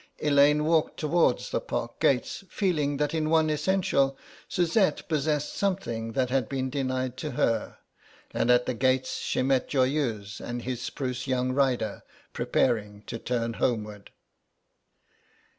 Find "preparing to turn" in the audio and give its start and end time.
12.33-13.53